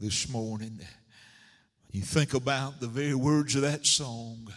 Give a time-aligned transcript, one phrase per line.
[0.00, 0.80] this morning.
[1.90, 4.50] You think about the very words of that song.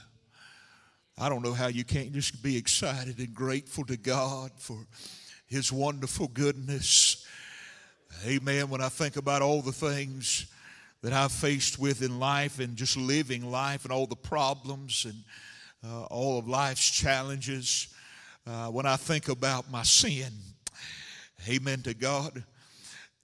[1.17, 4.77] I don't know how you can't just be excited and grateful to God for
[5.45, 7.27] His wonderful goodness.
[8.25, 8.69] Amen.
[8.69, 10.45] When I think about all the things
[11.01, 15.15] that I've faced with in life and just living life and all the problems and
[15.85, 17.93] uh, all of life's challenges,
[18.47, 20.31] uh, when I think about my sin,
[21.49, 22.45] amen to God,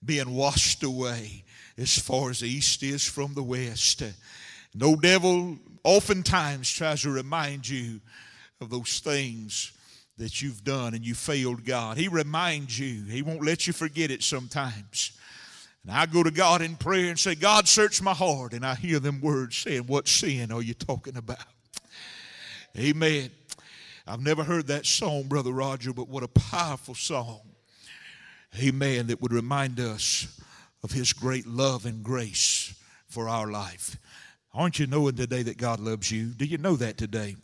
[0.03, 1.45] being washed away
[1.79, 4.03] as far as the east is from the west.
[4.75, 8.01] No devil oftentimes tries to remind you
[8.59, 9.71] of those things
[10.17, 11.97] that you've done and you failed God.
[11.97, 15.13] He reminds you, He won't let you forget it sometimes.
[15.83, 18.51] And I go to God in prayer and say, God, search my heart.
[18.51, 21.37] And I hear them words saying, What sin are you talking about?
[22.77, 23.31] Amen.
[24.05, 27.41] I've never heard that song, Brother Roger, but what a powerful song.
[28.61, 29.07] Amen.
[29.07, 30.27] That would remind us
[30.83, 32.73] of His great love and grace
[33.07, 33.97] for our life.
[34.53, 36.27] Aren't you knowing today that God loves you?
[36.27, 37.35] Do you know that today?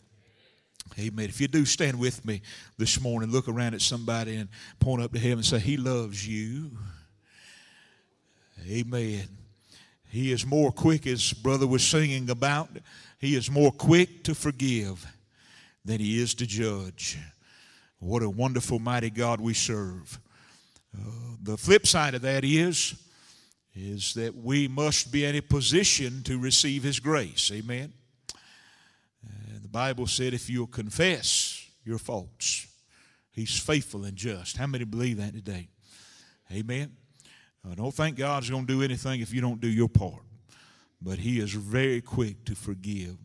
[0.98, 1.28] Amen.
[1.28, 2.42] If you do, stand with me
[2.78, 3.30] this morning.
[3.30, 4.48] Look around at somebody and
[4.80, 6.70] point up to heaven and say, He loves you.
[8.68, 9.28] Amen.
[10.08, 12.70] He is more quick, as brother was singing about,
[13.18, 15.06] he is more quick to forgive
[15.84, 17.18] than he is to judge.
[17.98, 20.18] What a wonderful, mighty God we serve.
[20.96, 21.10] Uh,
[21.42, 22.94] the flip side of that is,
[23.76, 27.52] is that we must be in a position to receive his grace.
[27.52, 27.92] Amen.
[29.62, 32.66] The Bible said, if you'll confess your faults,
[33.32, 34.56] he's faithful and just.
[34.56, 35.68] How many believe that today?
[36.52, 36.92] Amen.
[37.70, 40.22] I don't think God's going to do anything if you don't do your part.
[41.02, 43.16] But He is very quick to forgive.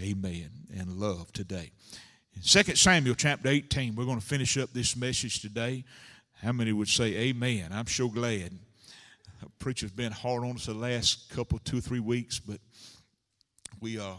[0.00, 0.50] Amen.
[0.76, 1.72] And love today.
[2.34, 5.84] In 2 Samuel chapter 18, we're going to finish up this message today.
[6.40, 7.70] How many would say amen?
[7.72, 8.52] I'm so glad.
[9.58, 12.60] Preacher's been hard on us the last couple, two three weeks, but
[13.80, 14.14] we are.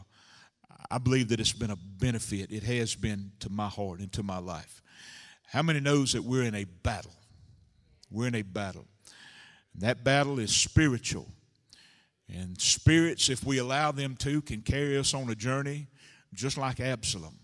[0.72, 2.52] Uh, I believe that it's been a benefit.
[2.52, 4.82] It has been to my heart and to my life.
[5.48, 7.14] How many knows that we're in a battle?
[8.10, 8.86] We're in a battle.
[9.76, 11.28] That battle is spiritual.
[12.32, 15.88] And spirits, if we allow them to, can carry us on a journey
[16.34, 17.40] just like Absalom.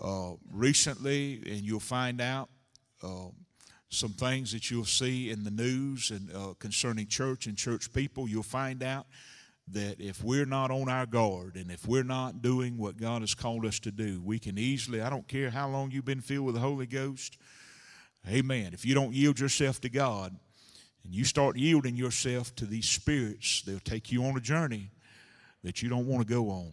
[0.00, 2.50] Uh, recently, and you'll find out
[3.02, 3.28] uh,
[3.88, 8.28] some things that you'll see in the news and uh, concerning church and church people,
[8.28, 9.06] you'll find out
[9.68, 13.34] that if we're not on our guard and if we're not doing what God has
[13.34, 16.46] called us to do, we can easily, I don't care how long you've been filled
[16.46, 17.36] with the Holy Ghost,
[18.28, 18.70] amen.
[18.72, 20.36] If you don't yield yourself to God,
[21.04, 24.90] and you start yielding yourself to these spirits, they'll take you on a journey
[25.62, 26.72] that you don't want to go on.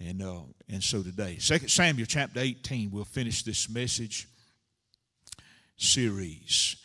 [0.00, 4.26] And, uh, and so today, 2 Samuel chapter 18, we'll finish this message
[5.82, 6.76] series.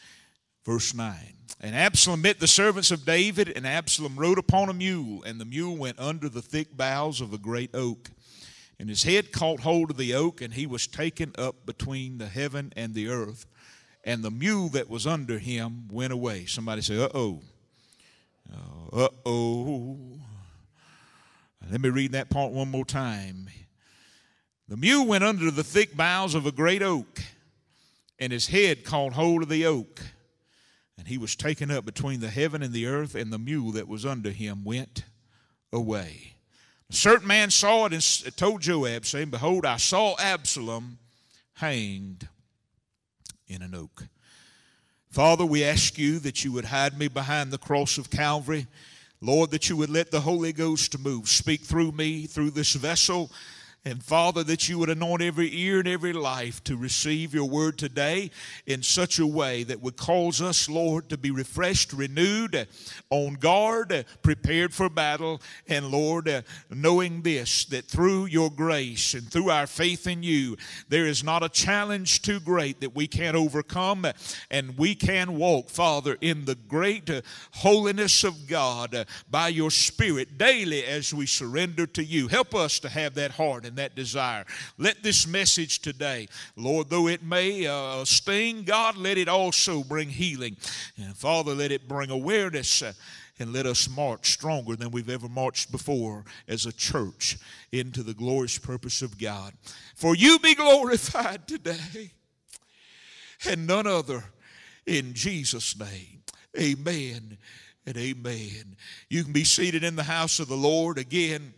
[0.65, 1.15] Verse 9.
[1.61, 5.45] And Absalom met the servants of David, and Absalom rode upon a mule, and the
[5.45, 8.11] mule went under the thick boughs of a great oak.
[8.79, 12.27] And his head caught hold of the oak, and he was taken up between the
[12.27, 13.47] heaven and the earth
[14.07, 16.45] and the mule that was under him went away.
[16.45, 17.41] Somebody say, uh oh.
[18.93, 19.97] Uh oh.
[21.69, 23.49] Let me read that part one more time.
[24.69, 27.21] The mule went under the thick boughs of a great oak,
[28.19, 30.01] and his head caught hold of the oak.
[30.97, 33.87] And he was taken up between the heaven and the earth, and the mule that
[33.87, 35.03] was under him went
[35.71, 36.33] away.
[36.89, 40.97] A certain man saw it and told Joab, saying, Behold, I saw Absalom
[41.53, 42.27] hanged
[43.47, 44.07] in an oak.
[45.09, 48.67] Father, we ask you that you would hide me behind the cross of Calvary.
[49.21, 53.31] Lord, that you would let the Holy Ghost move, speak through me, through this vessel
[53.85, 57.77] and Father, that you would anoint every ear and every life to receive your word
[57.77, 58.31] today
[58.65, 62.67] in such a way that would cause us, Lord, to be refreshed, renewed,
[63.09, 65.41] on guard, prepared for battle.
[65.69, 70.57] And Lord, knowing this, that through your grace and through our faith in you,
[70.89, 74.05] there is not a challenge too great that we can't overcome.
[74.51, 77.09] And we can walk, Father, in the great
[77.51, 82.27] holiness of God by your Spirit daily as we surrender to you.
[82.27, 84.45] Help us to have that heart and that desire.
[84.77, 90.09] Let this message today, Lord, though it may uh, sting, God, let it also bring
[90.09, 90.57] healing.
[90.97, 92.81] And Father, let it bring awareness.
[92.81, 92.93] Uh,
[93.39, 97.37] and let us march stronger than we've ever marched before as a church
[97.71, 99.53] into the glorious purpose of God.
[99.95, 102.11] For you be glorified today
[103.45, 104.23] and none other
[104.85, 106.23] in Jesus' name.
[106.59, 107.37] Amen
[107.85, 108.75] and amen.
[109.09, 111.53] You can be seated in the house of the Lord again.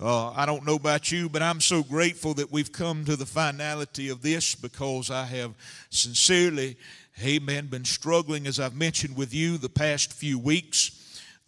[0.00, 3.26] Uh, I don't know about you, but I'm so grateful that we've come to the
[3.26, 5.52] finality of this because I have
[5.90, 6.76] sincerely
[7.22, 10.98] amen, been struggling, as I've mentioned with you the past few weeks.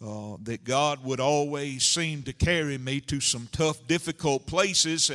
[0.05, 5.09] Uh, that God would always seem to carry me to some tough, difficult places.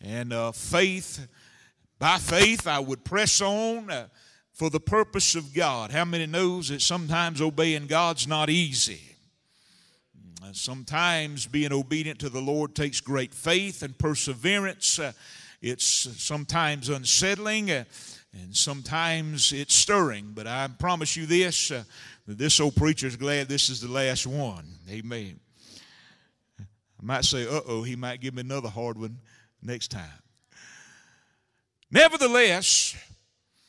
[0.00, 1.28] And uh, faith,
[2.00, 4.08] by faith, I would press on uh,
[4.52, 5.92] for the purpose of God.
[5.92, 9.09] How many knows that sometimes obeying God's not easy?
[10.50, 14.98] Uh, sometimes being obedient to the Lord takes great faith and perseverance.
[14.98, 15.12] Uh,
[15.62, 17.84] it's sometimes unsettling uh,
[18.32, 20.32] and sometimes it's stirring.
[20.34, 21.84] But I promise you this uh,
[22.26, 24.66] this old preacher's glad this is the last one.
[24.90, 25.38] Amen.
[26.58, 26.64] I
[27.02, 29.18] might say, uh oh, he might give me another hard one
[29.62, 30.22] next time.
[31.92, 32.96] Nevertheless,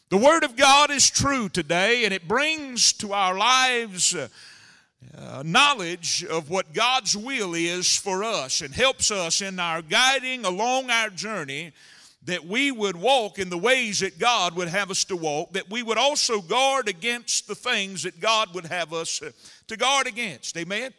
[0.09, 4.15] the Word of God is true today, and it brings to our lives.
[5.17, 10.45] Uh, knowledge of what God's will is for us and helps us in our guiding
[10.45, 11.73] along our journey
[12.25, 15.69] that we would walk in the ways that God would have us to walk, that
[15.69, 19.31] we would also guard against the things that God would have us uh,
[19.67, 20.55] to guard against.
[20.55, 20.93] Amen.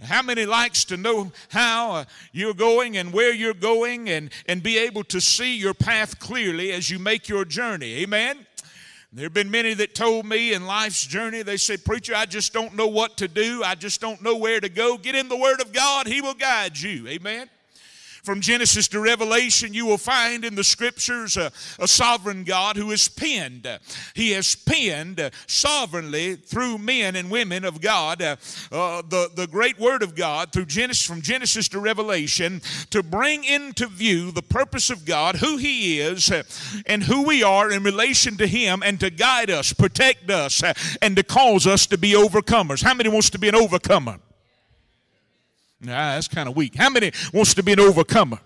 [0.00, 4.62] How many likes to know how uh, you're going and where you're going and, and
[4.62, 8.02] be able to see your path clearly as you make your journey?
[8.02, 8.46] Amen.
[9.14, 12.52] There have been many that told me in life's journey, they said, Preacher, I just
[12.52, 13.62] don't know what to do.
[13.62, 14.98] I just don't know where to go.
[14.98, 17.06] Get in the Word of God, He will guide you.
[17.06, 17.48] Amen.
[18.24, 22.90] From Genesis to Revelation, you will find in the scriptures a, a sovereign God who
[22.90, 23.68] is penned.
[24.14, 28.36] He has penned sovereignly through men and women of God uh,
[28.70, 33.86] the, the great word of God through Genesis, from Genesis to Revelation to bring into
[33.86, 36.44] view the purpose of God, who He is, uh,
[36.86, 40.72] and who we are in relation to Him, and to guide us, protect us, uh,
[41.02, 42.82] and to cause us to be overcomers.
[42.82, 44.18] How many wants to be an overcomer?
[45.84, 46.74] Nah, that's kind of weak.
[46.74, 48.38] How many wants to be an overcomer?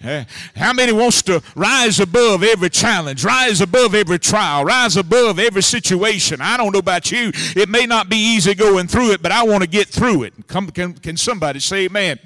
[0.00, 0.24] Eh?
[0.54, 5.62] How many wants to rise above every challenge, rise above every trial, rise above every
[5.62, 6.40] situation?
[6.40, 7.32] I don't know about you.
[7.56, 10.34] It may not be easy going through it, but I want to get through it.
[10.46, 12.20] Come, can, can somebody say amen?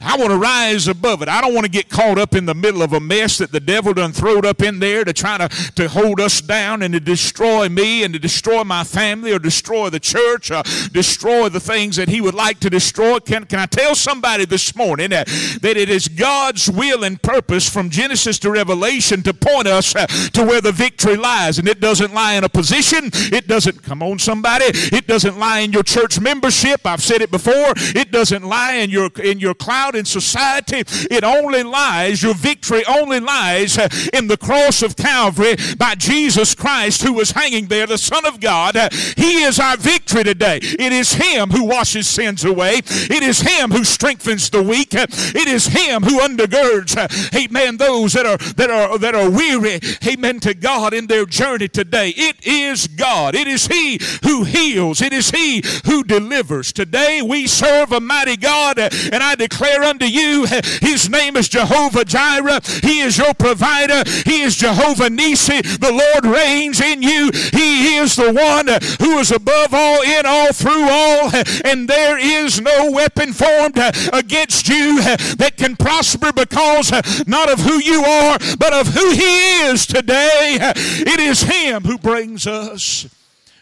[0.00, 1.28] I want to rise above it.
[1.28, 3.58] I don't want to get caught up in the middle of a mess that the
[3.58, 7.00] devil done throwed up in there to try to, to hold us down and to
[7.00, 10.62] destroy me and to destroy my family or destroy the church or
[10.92, 13.18] destroy the things that he would like to destroy.
[13.18, 15.26] Can, can I tell somebody this morning that,
[15.62, 20.06] that it is God's will and purpose from Genesis to Revelation to point us uh,
[20.06, 21.58] to where the victory lies.
[21.58, 23.10] And it doesn't lie in a position.
[23.32, 26.82] It doesn't, come on somebody, it doesn't lie in your church membership.
[26.84, 27.72] I've said it before.
[27.76, 30.84] It doesn't lie in your, in your cloud in society.
[31.10, 36.54] It only lies, your victory only lies uh, in the cross of Calvary by Jesus
[36.54, 38.76] Christ who was hanging there, the Son of God.
[38.76, 40.58] Uh, he is our victory today.
[40.62, 42.82] It is Him who washes sins away.
[42.84, 44.88] It is Him who strengthens the weak.
[44.92, 49.80] It is Him who undergirds Uh, amen, those that are that are that are weary,
[50.06, 52.12] amen, to God in their journey today.
[52.16, 53.34] It is God.
[53.34, 55.00] It is He who heals.
[55.00, 56.72] It is He who delivers.
[56.72, 60.46] Today we serve a mighty God, and I declare unto you,
[60.80, 62.60] His name is Jehovah Jireh.
[62.82, 64.02] He is your provider.
[64.24, 65.62] He is Jehovah Nissi.
[65.78, 67.30] The Lord reigns in you.
[67.52, 68.68] He is the one
[69.00, 71.30] who is above all, in all, through all,
[71.64, 73.78] and there is no weapon formed
[74.12, 75.00] against you
[75.36, 76.87] that can prosper because
[77.26, 80.58] not of who you are, but of who He is today.
[80.60, 83.08] It is Him who brings us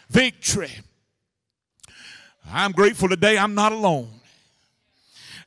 [0.09, 0.71] victory.
[2.51, 4.09] I'm grateful today I'm not alone.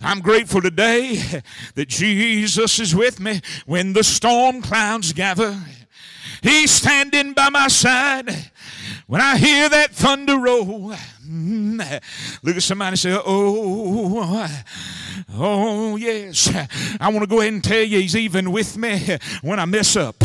[0.02, 1.16] I'm grateful today
[1.74, 5.58] that Jesus is with me when the storm clouds gather.
[6.42, 8.50] He's standing by my side
[9.06, 10.94] when I hear that thunder roll.
[12.42, 14.62] Look at somebody say, oh, oh,
[15.34, 16.52] oh, yes.
[17.00, 19.94] I want to go ahead and tell you, He's even with me when I mess
[19.96, 20.16] up.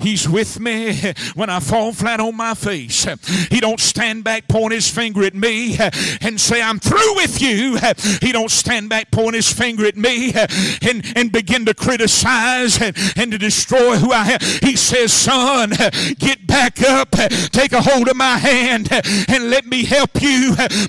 [0.00, 3.06] He's with me when I fall flat on my face.
[3.48, 5.76] He don't stand back, point his finger at me,
[6.20, 7.78] and say, I'm through with you.
[8.20, 12.96] He don't stand back, point his finger at me, and, and begin to criticize and,
[13.16, 14.40] and to destroy who I am.
[14.62, 15.70] He says, Son,
[16.18, 17.12] get back up,
[17.52, 20.39] take a hold of my hand, and let me help you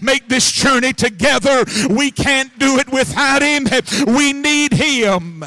[0.02, 1.64] make this journey together.
[1.90, 3.68] We can't do it without Him.
[4.08, 5.44] We need Him.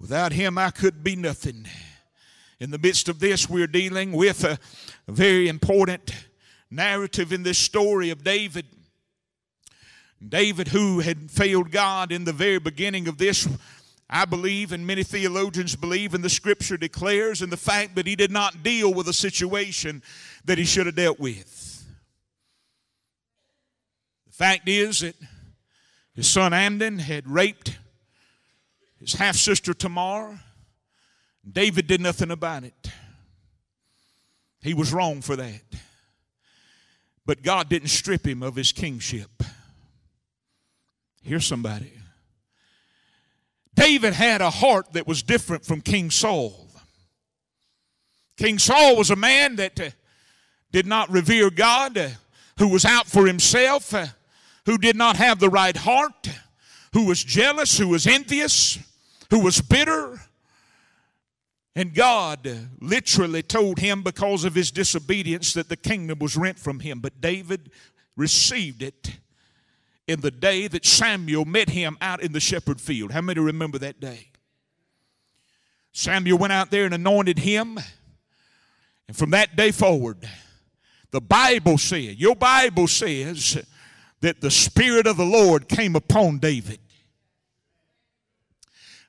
[0.00, 1.66] Without Him, I could be nothing.
[2.60, 4.58] In the midst of this, we're dealing with a
[5.06, 6.12] very important
[6.70, 8.66] narrative in this story of David.
[10.26, 13.46] David, who had failed God in the very beginning of this
[14.10, 18.16] I believe, and many theologians believe, and the scripture declares, and the fact that he
[18.16, 20.02] did not deal with a situation
[20.48, 21.86] that he should have dealt with.
[24.26, 25.14] The fact is that
[26.14, 27.78] his son Amnon had raped
[28.98, 30.40] his half sister Tamar.
[31.50, 32.90] David did nothing about it.
[34.60, 35.62] He was wrong for that.
[37.24, 39.42] But God didn't strip him of his kingship.
[41.22, 41.92] Here's somebody.
[43.74, 46.68] David had a heart that was different from King Saul.
[48.38, 49.90] King Saul was a man that uh,
[50.72, 52.08] did not revere God, uh,
[52.58, 54.06] who was out for himself, uh,
[54.66, 56.28] who did not have the right heart,
[56.92, 58.78] who was jealous, who was envious,
[59.30, 60.20] who was bitter.
[61.74, 66.80] And God literally told him because of his disobedience that the kingdom was rent from
[66.80, 67.00] him.
[67.00, 67.70] But David
[68.16, 69.18] received it
[70.08, 73.12] in the day that Samuel met him out in the shepherd field.
[73.12, 74.28] How many remember that day?
[75.92, 77.78] Samuel went out there and anointed him.
[79.06, 80.28] And from that day forward,
[81.10, 83.62] the Bible said, your Bible says
[84.20, 86.80] that the Spirit of the Lord came upon David.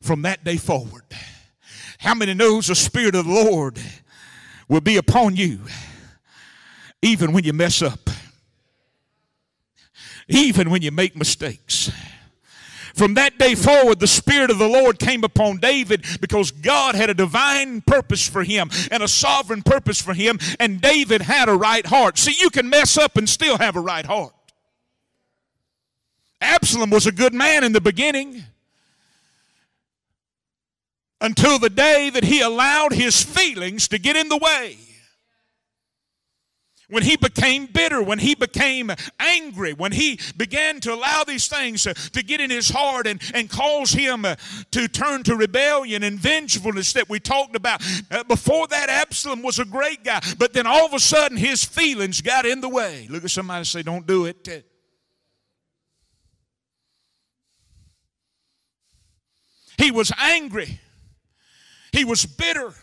[0.01, 1.03] From that day forward,
[1.97, 3.77] how many knows the Spirit of the Lord
[4.69, 5.59] will be upon you
[7.01, 8.09] even when you mess up?
[10.29, 11.91] Even when you make mistakes.
[12.99, 17.09] From that day forward, the Spirit of the Lord came upon David because God had
[17.09, 21.55] a divine purpose for him and a sovereign purpose for him, and David had a
[21.55, 22.17] right heart.
[22.17, 24.33] See, you can mess up and still have a right heart.
[26.41, 28.43] Absalom was a good man in the beginning
[31.21, 34.75] until the day that he allowed his feelings to get in the way
[36.89, 41.83] when he became bitter, when he became angry, when he began to allow these things
[41.83, 44.25] to get in his heart and, and cause him
[44.71, 47.81] to turn to rebellion and vengefulness that we talked about.
[48.11, 51.63] Uh, before that, Absalom was a great guy, but then all of a sudden his
[51.63, 53.07] feelings got in the way.
[53.09, 54.65] Look at somebody say, Don't do it.
[59.77, 60.79] He was angry,
[61.93, 62.73] he was bitter.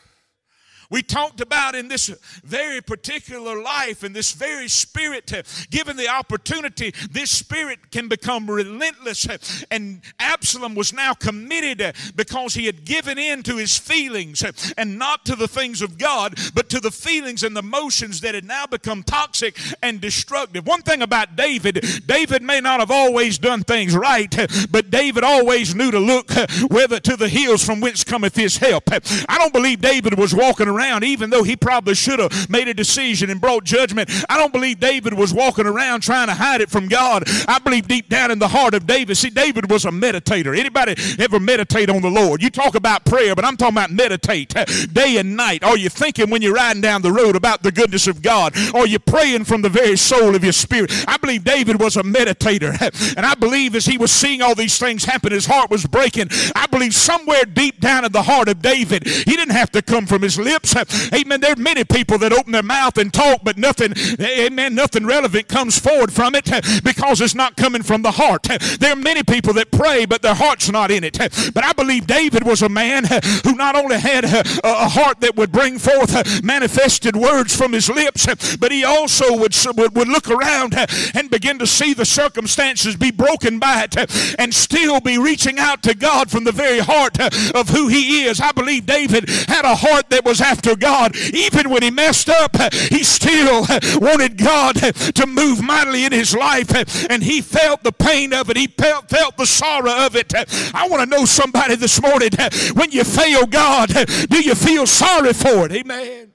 [0.90, 2.09] We talked about in this
[2.45, 5.33] very particular life, in this very spirit,
[5.71, 9.26] given the opportunity, this spirit can become relentless.
[9.71, 14.45] And Absalom was now committed because he had given in to his feelings
[14.76, 18.35] and not to the things of God, but to the feelings and the motions that
[18.35, 20.66] had now become toxic and destructive.
[20.66, 24.35] One thing about David, David may not have always done things right,
[24.71, 26.31] but David always knew to look
[26.69, 28.85] whether to the hills from whence cometh his help.
[28.93, 32.68] I don't believe David was walking around around, even though he probably should have made
[32.68, 34.11] a decision and brought judgment.
[34.28, 37.25] I don't believe David was walking around trying to hide it from God.
[37.49, 39.16] I believe deep down in the heart of David.
[39.16, 40.56] See, David was a meditator.
[40.56, 42.42] Anybody ever meditate on the Lord?
[42.42, 44.54] You talk about prayer, but I'm talking about meditate
[44.92, 45.64] day and night.
[45.64, 48.54] Are you thinking when you're riding down the road about the goodness of God?
[48.75, 50.92] Are you praying from the very soul of your spirit?
[51.09, 52.76] I believe David was a meditator.
[53.16, 56.28] And I believe as he was seeing all these things happen, his heart was breaking.
[56.54, 60.06] I believe somewhere deep down in the heart of David, he didn't have to come
[60.06, 60.65] from his lips
[61.12, 61.40] Amen.
[61.40, 65.49] There are many people that open their mouth and talk, but nothing, amen, nothing relevant
[65.49, 66.50] comes forward from it
[66.82, 68.44] because it's not coming from the heart.
[68.80, 71.18] There are many people that pray, but their heart's not in it.
[71.18, 73.04] But I believe David was a man
[73.44, 78.26] who not only had a heart that would bring forth manifested words from his lips,
[78.56, 80.75] but he also would, would look around
[81.14, 85.82] and begin to see the circumstances be broken by it and still be reaching out
[85.82, 87.18] to God from the very heart
[87.54, 88.40] of who he is.
[88.40, 91.16] I believe David had a heart that was after after God.
[91.34, 93.66] Even when he messed up, he still
[94.00, 96.70] wanted God to move mightily in his life.
[97.10, 98.56] And he felt the pain of it.
[98.56, 100.32] He felt, felt the sorrow of it.
[100.75, 102.30] I want to know somebody this morning
[102.75, 103.88] when you fail God,
[104.28, 105.72] do you feel sorry for it?
[105.72, 106.32] Amen.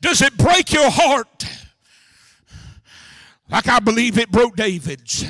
[0.00, 1.46] Does it break your heart?
[3.48, 5.24] Like I believe it broke David's.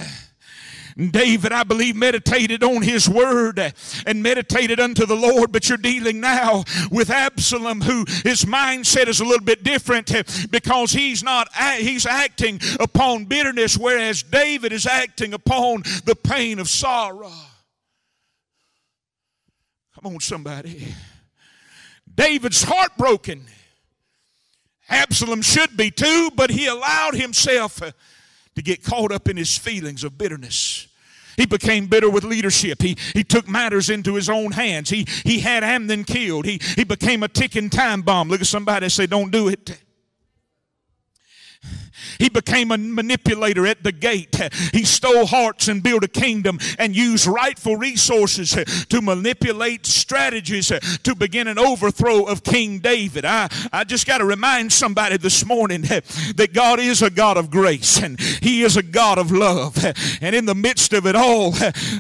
[0.96, 3.74] David, I believe, meditated on his word
[4.06, 9.20] and meditated unto the Lord, but you're dealing now with Absalom, who his mindset is
[9.20, 10.10] a little bit different
[10.50, 16.68] because he's not, he's acting upon bitterness, whereas David is acting upon the pain of
[16.68, 17.32] sorrow.
[19.94, 20.94] Come on, somebody.
[22.14, 23.44] David's heartbroken.
[24.88, 27.82] Absalom should be too, but he allowed himself
[28.56, 30.88] to get caught up in his feelings of bitterness.
[31.36, 32.80] He became bitter with leadership.
[32.80, 34.88] He, he took matters into his own hands.
[34.88, 36.46] He, he had Amnon killed.
[36.46, 38.28] He, he became a ticking time bomb.
[38.28, 39.78] Look at somebody say, Don't do it.
[42.18, 44.36] He became a manipulator at the gate.
[44.72, 48.56] He stole hearts and built a kingdom and used rightful resources
[48.88, 50.72] to manipulate strategies
[51.02, 53.24] to begin an overthrow of King David.
[53.24, 57.50] I, I just got to remind somebody this morning that God is a God of
[57.50, 59.76] grace and He is a God of love.
[60.20, 61.52] And in the midst of it all,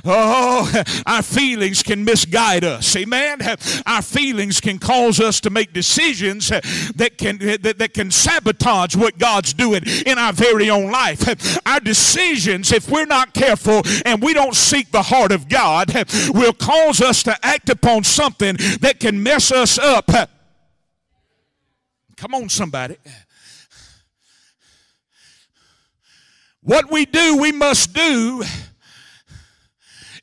[0.04, 2.96] oh, our feelings can misguide us.
[2.96, 3.40] Amen.
[3.86, 9.18] Our feelings can cause us to make decisions that can that, that can sabotage what
[9.18, 11.58] God's doing in our very own life.
[11.66, 15.92] Our decisions, if we're not careful and we don't seek the heart of God,
[16.28, 20.10] will cause us to act upon something that can mess us up.
[22.16, 22.96] Come on, somebody.
[26.62, 28.42] What we do, we must do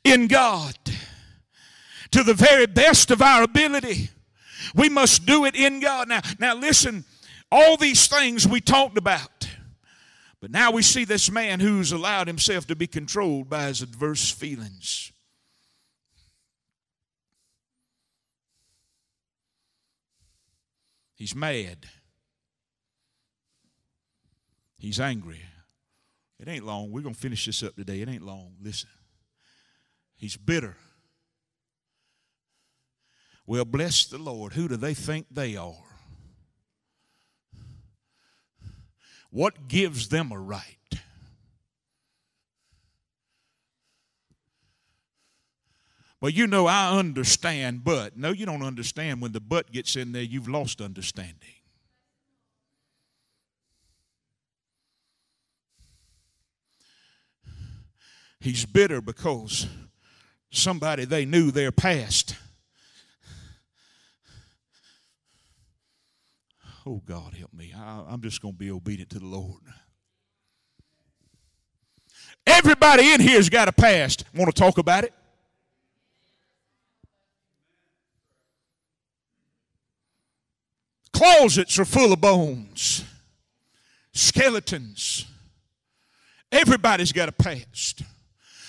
[0.04, 0.76] in God
[2.10, 4.10] to the very best of our ability.
[4.74, 6.08] We must do it in God.
[6.08, 7.04] Now, now listen,
[7.50, 9.28] all these things we talked about.
[10.44, 14.30] But now we see this man who's allowed himself to be controlled by his adverse
[14.30, 15.10] feelings.
[21.14, 21.86] He's mad.
[24.76, 25.40] He's angry.
[26.38, 26.92] It ain't long.
[26.92, 28.02] We're going to finish this up today.
[28.02, 28.56] It ain't long.
[28.60, 28.90] Listen.
[30.14, 30.76] He's bitter.
[33.46, 34.52] Well, bless the Lord.
[34.52, 35.93] Who do they think they are?
[39.34, 40.76] What gives them a right?
[46.20, 49.20] Well, you know, I understand, but no, you don't understand.
[49.20, 51.34] When the but gets in there, you've lost understanding.
[58.38, 59.66] He's bitter because
[60.52, 62.36] somebody they knew their past
[66.86, 67.72] Oh, God, help me.
[67.76, 69.62] I, am just going to be obedient to the Lord.
[72.46, 74.24] Everybody in here's got a past.
[74.34, 75.14] Want to talk about it?
[81.14, 83.04] Closets are full of bones,
[84.12, 85.26] skeletons.
[86.50, 88.02] Everybody's got a past.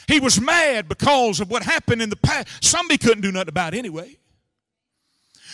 [0.08, 2.64] He was mad because of what happened in the past.
[2.64, 4.16] Somebody couldn't do nothing about it anyway.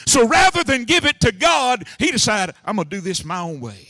[0.05, 3.39] So rather than give it to God, he decided, I'm going to do this my
[3.39, 3.87] own way.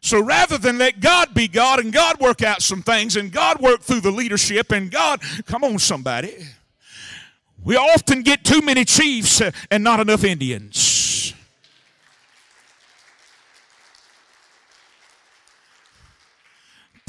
[0.00, 3.60] So rather than let God be God and God work out some things and God
[3.60, 6.34] work through the leadership and God, come on, somebody.
[7.64, 10.97] We often get too many chiefs and not enough Indians.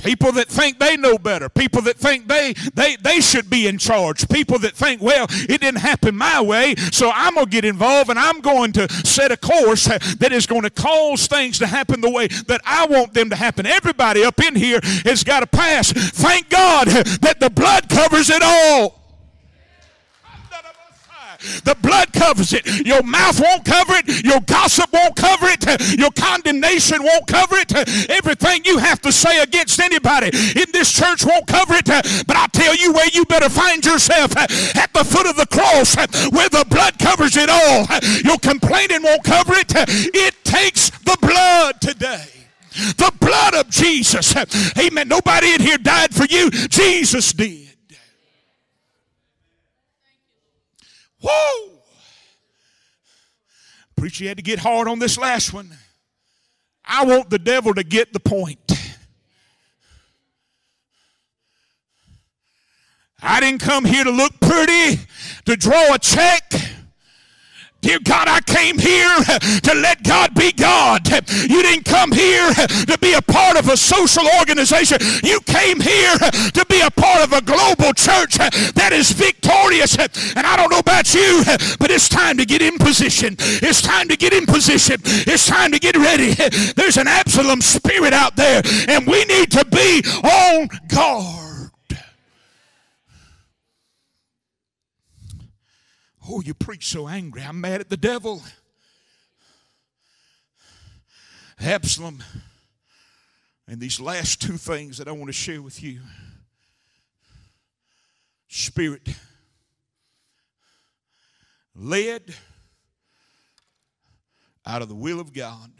[0.03, 1.49] People that think they know better.
[1.49, 4.27] People that think they, they, they should be in charge.
[4.29, 8.09] People that think, well, it didn't happen my way, so I'm going to get involved
[8.09, 12.01] and I'm going to set a course that is going to cause things to happen
[12.01, 13.65] the way that I want them to happen.
[13.65, 15.91] Everybody up in here has got to pass.
[15.91, 18.98] Thank God that the blood covers it all.
[21.63, 22.65] The blood covers it.
[22.85, 24.25] Your mouth won't cover it.
[24.25, 25.97] Your gossip won't cover it.
[25.97, 27.71] Your condemnation won't cover it.
[28.09, 31.85] Everything you have to say against anybody in this church won't cover it.
[31.85, 35.95] But I tell you where you better find yourself at the foot of the cross
[36.29, 37.87] where the blood covers it all.
[38.23, 39.71] Your complaining won't cover it.
[39.75, 42.27] It takes the blood today.
[42.71, 44.35] The blood of Jesus.
[44.77, 45.07] Amen.
[45.07, 46.49] Nobody in here died for you.
[46.51, 47.68] Jesus did.
[51.21, 51.81] Whoa!
[53.95, 55.69] Preacher had to get hard on this last one.
[56.85, 58.59] I want the devil to get the point.
[63.21, 65.01] I didn't come here to look pretty,
[65.45, 66.53] to draw a check.
[67.81, 69.15] Dear God, I came here
[69.61, 71.07] to let God be God.
[71.49, 74.97] You didn't come here to be a part of a social organization.
[75.23, 79.97] You came here to be a part of a global church that is victorious.
[79.97, 81.43] And I don't know about you,
[81.79, 83.35] but it's time to get in position.
[83.39, 84.97] It's time to get in position.
[85.03, 86.33] It's time to get ready.
[86.73, 91.48] There's an Absalom spirit out there, and we need to be on guard.
[96.31, 97.41] Oh, you preach so angry.
[97.41, 98.43] I'm mad at the devil.
[101.59, 102.23] Absalom.
[103.67, 106.01] And these last two things that I want to share with you
[108.47, 109.07] spirit
[111.75, 112.35] led
[114.65, 115.71] out of the will of God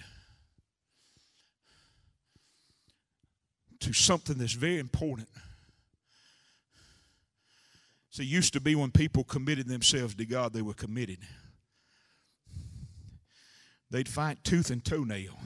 [3.79, 5.29] to something that's very important
[8.19, 11.19] It used to be when people committed themselves to God, they were committed.
[13.89, 15.37] They'd fight tooth and toenail.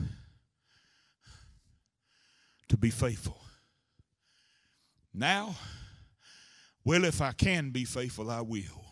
[2.69, 3.37] to be faithful.
[5.13, 5.55] Now,
[6.83, 8.83] well, if I can be faithful, I will.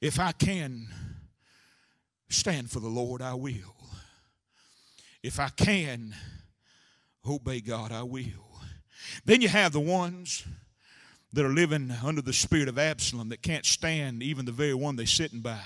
[0.00, 0.88] If I can
[2.28, 3.76] stand for the Lord, I will.
[5.22, 6.14] If I can
[7.24, 8.50] obey God, I will.
[9.24, 10.44] Then you have the ones
[11.32, 14.96] that are living under the spirit of Absalom that can't stand even the very one
[14.96, 15.60] they're sitting by.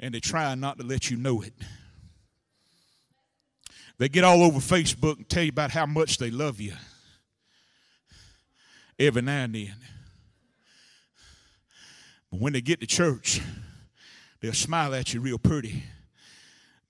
[0.00, 1.52] And they try not to let you know it.
[3.98, 6.72] They get all over Facebook and tell you about how much they love you
[8.98, 9.74] every now and then.
[12.30, 13.40] But when they get to church,
[14.40, 15.84] they'll smile at you real pretty.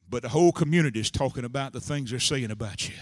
[0.08, 2.94] But the whole community is talking about the things they're saying about you.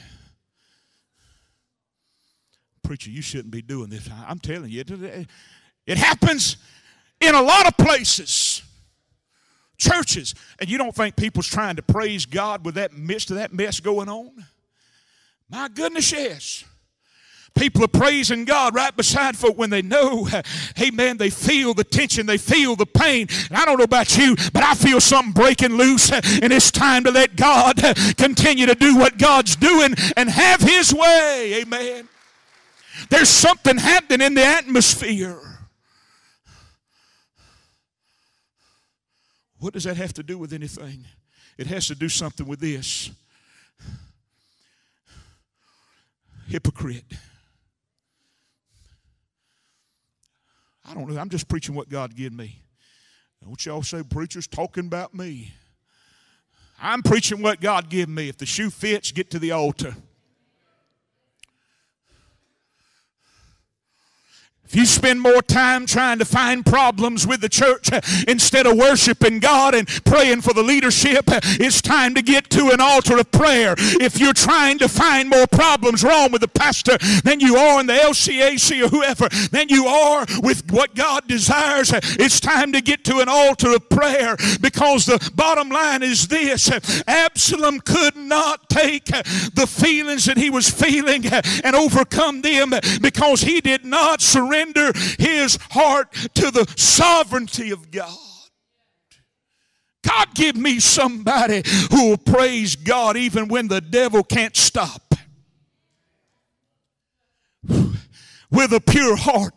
[2.90, 4.08] Preacher, you shouldn't be doing this.
[4.26, 4.82] I'm telling you,
[5.86, 6.56] it happens
[7.20, 8.62] in a lot of places.
[9.78, 10.34] Churches.
[10.58, 13.78] And you don't think people's trying to praise God with that midst of that mess
[13.78, 14.44] going on?
[15.48, 16.64] My goodness, yes.
[17.54, 20.28] People are praising God right beside folk when they know,
[20.82, 23.28] amen, they feel the tension, they feel the pain.
[23.50, 26.10] And I don't know about you, but I feel something breaking loose,
[26.42, 27.76] and it's time to let God
[28.16, 31.60] continue to do what God's doing and have His way.
[31.62, 32.08] Amen.
[33.08, 35.40] There's something happening in the atmosphere.
[39.58, 41.04] What does that have to do with anything?
[41.58, 43.10] It has to do something with this
[46.48, 47.04] hypocrite.
[50.84, 51.20] I don't know.
[51.20, 52.62] I'm just preaching what God gave me.
[53.44, 55.52] Don't y'all say preachers talking about me.
[56.82, 58.28] I'm preaching what God gave me.
[58.28, 59.94] If the shoe fits, get to the altar.
[64.70, 68.76] If you spend more time trying to find problems with the church uh, instead of
[68.76, 73.18] worshiping God and praying for the leadership, uh, it's time to get to an altar
[73.18, 73.74] of prayer.
[73.76, 77.86] If you're trying to find more problems wrong with the pastor than you are in
[77.86, 82.80] the LCAC or whoever, than you are with what God desires, uh, it's time to
[82.80, 86.70] get to an altar of prayer because the bottom line is this
[87.08, 92.70] Absalom could not take the feelings that he was feeling and overcome them
[93.02, 98.16] because he did not surrender surrender his heart to the sovereignty of God.
[100.06, 105.14] God, give me somebody who will praise God even when the devil can't stop
[108.50, 109.54] with a pure heart.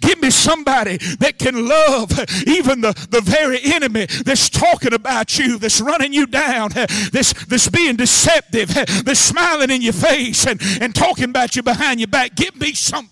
[0.00, 2.12] Give me somebody that can love
[2.46, 7.68] even the, the very enemy that's talking about you, that's running you down, that's, that's
[7.68, 12.36] being deceptive, that's smiling in your face and, and talking about you behind your back.
[12.36, 13.10] Give me some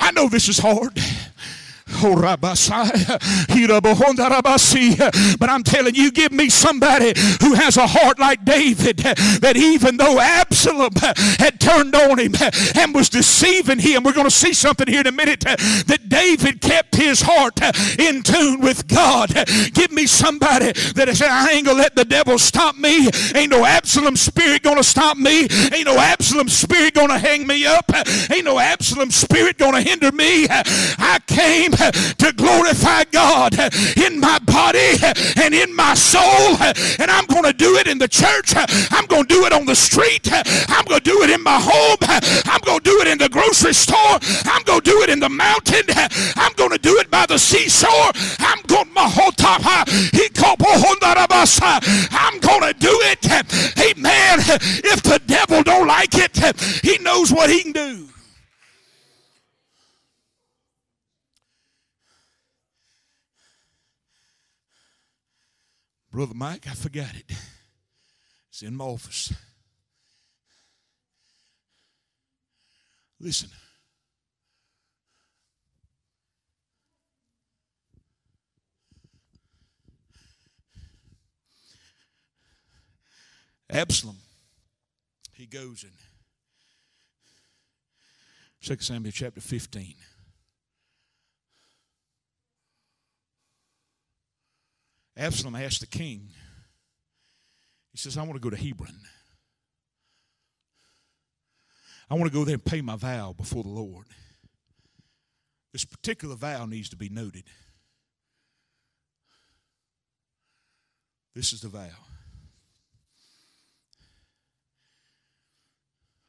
[0.00, 0.98] I know this is hard.
[1.90, 2.16] Oh,
[5.38, 9.96] but I'm telling you, give me somebody who has a heart like David that even
[9.96, 10.92] though Absalom
[11.38, 12.34] had turned on him
[12.76, 16.60] and was deceiving him, we're going to see something here in a minute that David
[16.60, 17.60] kept his heart
[17.98, 19.32] in tune with God.
[19.72, 23.08] Give me somebody that said, I ain't going to let the devil stop me.
[23.34, 25.48] Ain't no Absalom spirit going to stop me.
[25.72, 27.90] Ain't no Absalom spirit going to hang me up.
[28.30, 30.46] Ain't no Absalom spirit going to hinder me.
[30.48, 33.54] I came to glorify God
[33.96, 34.96] in my body
[35.36, 36.56] and in my soul.
[36.98, 38.54] And I'm going to do it in the church.
[38.56, 40.28] I'm going to do it on the street.
[40.32, 41.98] I'm going to do it in my home.
[42.46, 44.18] I'm going to do it in the grocery store.
[44.44, 45.84] I'm going to do it in the mountain.
[46.36, 48.12] I'm going to do it by the seashore.
[48.38, 49.62] I'm going my whole top.
[52.10, 53.24] I'm going to do it.
[53.78, 54.40] Amen.
[54.84, 56.36] If the devil don't like it,
[56.82, 58.08] he knows what he can do.
[66.18, 67.32] Brother Mike, I forgot it.
[68.50, 69.32] It's in my office.
[73.20, 73.50] Listen.
[83.70, 84.16] Absalom,
[85.34, 85.90] he goes in
[88.60, 89.94] 2 Samuel chapter 15.
[95.18, 96.30] Absalom asked the king,
[97.90, 98.94] he says, I want to go to Hebron.
[102.08, 104.06] I want to go there and pay my vow before the Lord.
[105.72, 107.42] This particular vow needs to be noted.
[111.34, 111.88] This is the vow.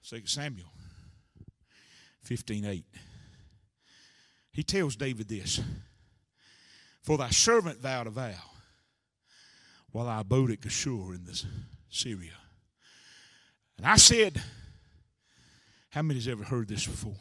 [0.09, 0.71] 2 Samuel
[2.23, 2.85] 15 8.
[4.51, 5.61] He tells David this
[7.03, 8.48] For thy servant vowed a vow
[9.91, 11.43] while I abode at Geshur in the
[11.89, 12.33] Syria.
[13.77, 14.41] And I said,
[15.89, 17.15] How many has ever heard this before?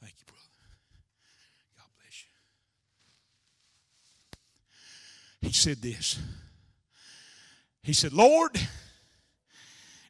[0.00, 0.48] Thank you, brother.
[1.76, 2.24] God bless
[5.42, 5.48] you.
[5.48, 6.18] He said this.
[7.82, 8.58] He said, Lord,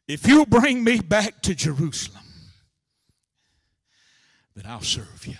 [0.07, 2.23] if you'll bring me back to Jerusalem,
[4.55, 5.35] then I'll serve you.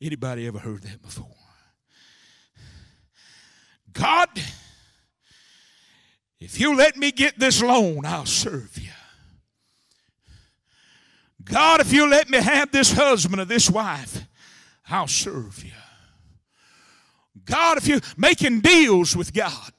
[0.00, 1.26] Anybody ever heard that before?
[3.98, 4.28] God,
[6.40, 8.90] if you let me get this loan, I'll serve you.
[11.44, 14.24] God, if you let me have this husband or this wife,
[14.88, 15.72] I'll serve you.
[17.44, 19.72] God, if you're making deals with God,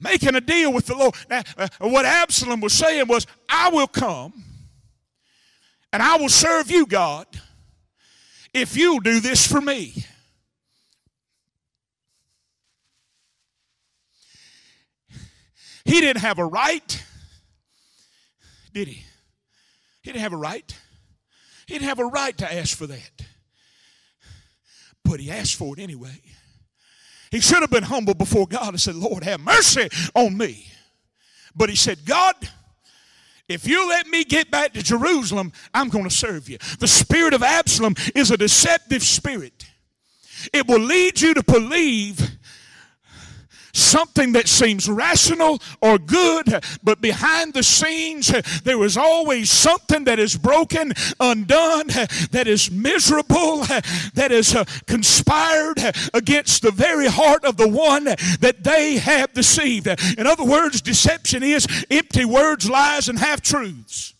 [0.00, 1.14] making a deal with the Lord.
[1.28, 4.44] Now, uh, what Absalom was saying was, I will come
[5.92, 7.26] and I will serve you, God,
[8.54, 10.04] if you'll do this for me.
[15.84, 17.04] He didn't have a right,
[18.72, 19.04] did he?
[20.02, 20.76] He didn't have a right.
[21.66, 23.22] He didn't have a right to ask for that.
[25.04, 26.20] But he asked for it anyway.
[27.30, 30.66] He should have been humble before God and said, Lord, have mercy on me.
[31.54, 32.34] But he said, God,
[33.48, 36.58] if you let me get back to Jerusalem, I'm going to serve you.
[36.78, 39.66] The spirit of Absalom is a deceptive spirit.
[40.52, 42.20] It will lead you to believe
[43.72, 48.28] something that seems rational or good, but behind the scenes,
[48.62, 51.88] there is always something that is broken, undone,
[52.30, 53.64] that is miserable,
[54.14, 55.78] that is uh, conspired
[56.14, 59.86] against the very heart of the one that they have deceived.
[60.18, 64.14] In other words, deception is empty words, lies, and half truths.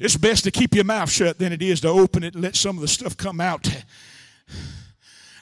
[0.00, 2.56] It's best to keep your mouth shut than it is to open it and let
[2.56, 3.68] some of the stuff come out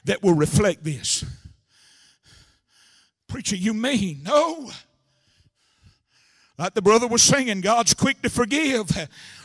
[0.04, 1.24] that will reflect this.
[3.28, 4.22] Preacher, you mean?
[4.24, 4.70] No.
[6.58, 8.90] Like the brother was singing, God's quick to forgive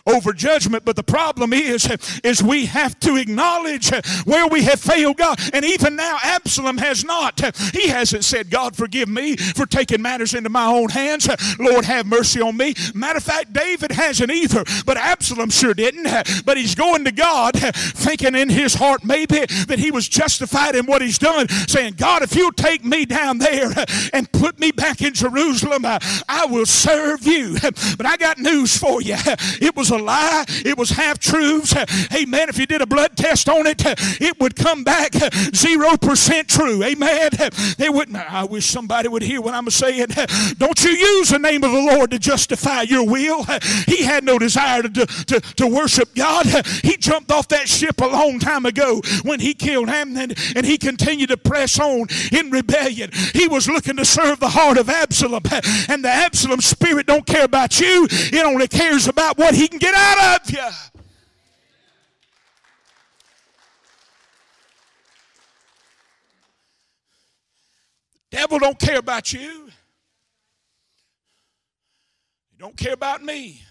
[0.07, 0.85] over judgment.
[0.85, 1.87] But the problem is,
[2.23, 3.91] is we have to acknowledge
[4.25, 5.39] where we have failed God.
[5.53, 7.39] And even now, Absalom has not.
[7.73, 11.27] He hasn't said, God, forgive me for taking matters into my own hands.
[11.59, 12.73] Lord, have mercy on me.
[12.93, 16.07] Matter of fact, David hasn't either, but Absalom sure didn't.
[16.45, 20.85] But he's going to God, thinking in his heart maybe that he was justified in
[20.85, 23.71] what he's done, saying, God, if you'll take me down there
[24.13, 27.57] and put me back in Jerusalem, I will serve you.
[27.97, 29.15] But I got news for you.
[29.61, 30.45] It was a a lie.
[30.65, 31.75] It was half truths.
[32.13, 32.49] Amen.
[32.49, 33.81] If you did a blood test on it,
[34.21, 36.83] it would come back 0% true.
[36.83, 37.29] Amen.
[37.77, 38.17] They wouldn't.
[38.17, 40.07] I wish somebody would hear what I'm saying.
[40.57, 43.45] Don't you use the name of the Lord to justify your will.
[43.85, 46.45] He had no desire to, to, to worship God.
[46.83, 50.77] He jumped off that ship a long time ago when he killed Amnon and he
[50.77, 53.11] continued to press on in rebellion.
[53.33, 55.43] He was looking to serve the heart of Absalom.
[55.89, 58.07] And the Absalom spirit don't care about you.
[58.09, 61.01] It only cares about what he can get get out of you.
[68.29, 69.69] The devil don't care about you.
[72.51, 73.61] He don't care about me.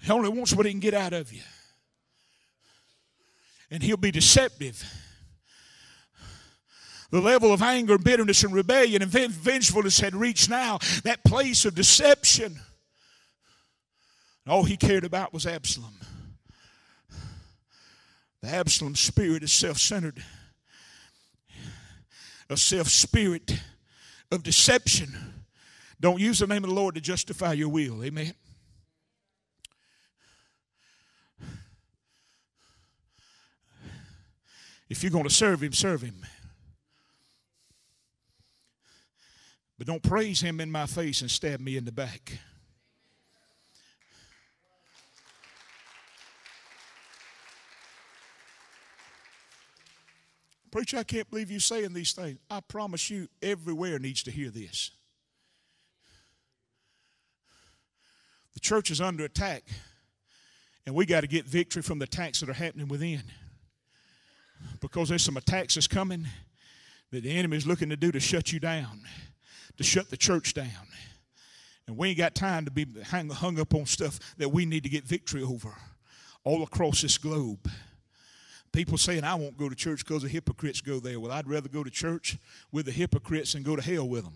[0.00, 1.42] He only wants what he can get out of you.
[3.70, 4.82] And he'll be deceptive.
[7.10, 11.74] The level of anger, bitterness, and rebellion and vengefulness had reached now that place of
[11.74, 12.60] deception
[14.48, 15.94] all he cared about was Absalom.
[18.40, 20.22] The Absalom spirit is self centered,
[22.48, 23.60] a self spirit
[24.30, 25.08] of deception.
[26.00, 28.04] Don't use the name of the Lord to justify your will.
[28.04, 28.32] Amen.
[34.88, 36.24] If you're going to serve Him, serve Him.
[39.76, 42.38] But don't praise Him in my face and stab me in the back.
[50.70, 52.38] Preacher, I can't believe you saying these things.
[52.50, 54.90] I promise you, everywhere needs to hear this.
[58.54, 59.64] The church is under attack,
[60.84, 63.22] and we got to get victory from the attacks that are happening within.
[64.80, 66.26] Because there's some attacks that's coming
[67.12, 69.02] that the enemy is looking to do to shut you down,
[69.76, 70.88] to shut the church down.
[71.86, 74.88] And we ain't got time to be hung, up on stuff that we need to
[74.88, 75.74] get victory over
[76.44, 77.70] all across this globe.
[78.72, 81.18] People saying, I won't go to church because the hypocrites go there.
[81.18, 82.36] Well, I'd rather go to church
[82.70, 84.34] with the hypocrites than go to hell with them.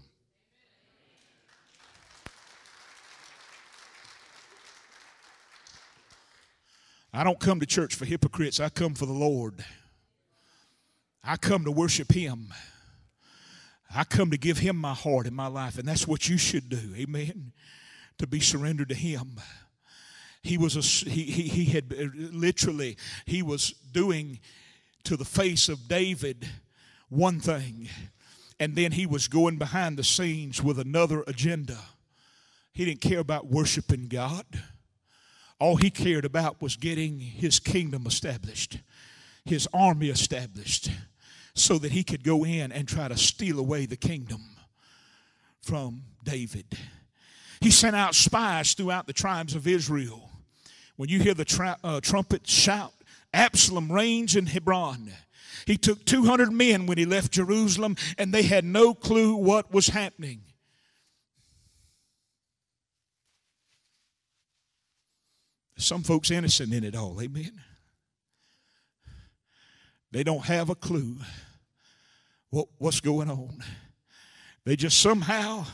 [7.15, 9.65] I don't come to church for hypocrites, I come for the Lord.
[11.23, 12.53] I come to worship Him.
[13.95, 16.69] I come to give Him my heart and my life, and that's what you should
[16.69, 16.95] do.
[16.97, 17.53] Amen.
[18.19, 19.39] To be surrendered to Him.
[20.43, 24.41] He was a, he, he, he had uh, literally he was doing
[25.05, 26.49] to the face of David
[27.09, 27.89] one thing,
[28.59, 31.79] and then he was going behind the scenes with another agenda.
[32.73, 34.47] He didn't care about worshiping God.
[35.61, 38.79] All he cared about was getting his kingdom established,
[39.45, 40.91] his army established,
[41.55, 44.43] so that he could go in and try to steal away the kingdom
[45.61, 46.67] from David.
[47.61, 50.31] He sent out spies throughout the tribes of Israel.
[51.03, 52.93] When you hear the tra- uh, trumpet shout,
[53.35, 55.11] Absalom reigns in Hebron.
[55.67, 59.89] He took 200 men when he left Jerusalem, and they had no clue what was
[59.89, 60.43] happening.
[65.77, 67.21] Some folks innocent in it all.
[67.21, 67.61] Amen.
[70.13, 71.17] They don't have a clue
[72.51, 73.59] what, what's going on.
[74.65, 75.65] They just somehow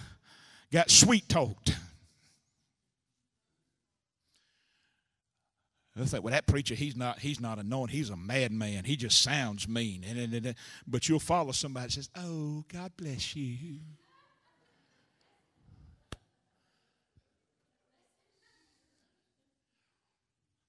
[0.72, 1.76] got sweet talked.
[6.00, 7.94] I think, well, that preacher, he's not, he's not anointed.
[7.94, 8.84] He's a madman.
[8.84, 10.04] He just sounds mean.
[10.04, 10.54] And,
[10.86, 13.78] but you'll follow somebody that says, oh, God bless you.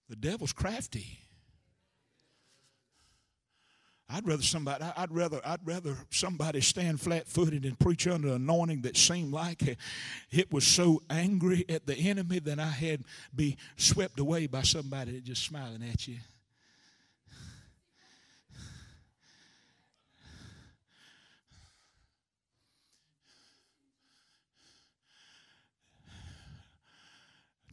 [0.09, 1.19] The devil's crafty.
[4.11, 8.97] I'd rather somebody I'd rather I'd rather somebody stand flat-footed and preach under anointing that
[8.97, 9.77] seemed like
[10.31, 13.03] it was so angry at the enemy than I had
[13.35, 16.17] be swept away by somebody that just smiling at you.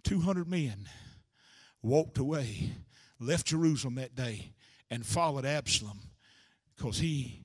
[0.04, 0.86] Two hundred men
[1.82, 2.72] walked away,
[3.18, 4.52] left Jerusalem that day,
[4.90, 5.98] and followed Absalom
[6.76, 7.44] because he